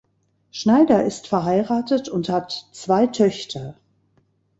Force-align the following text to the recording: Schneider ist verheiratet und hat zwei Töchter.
Schneider 0.49 1.03
ist 1.05 1.27
verheiratet 1.27 2.09
und 2.09 2.27
hat 2.27 2.69
zwei 2.71 3.05
Töchter. 3.05 3.75